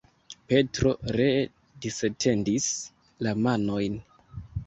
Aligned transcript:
Petro 0.51 0.93
ree 1.17 1.43
disetendis 1.85 2.71
la 3.27 3.35
manojn. 3.49 4.01